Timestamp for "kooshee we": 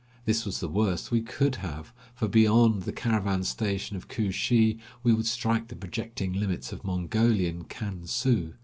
4.07-5.13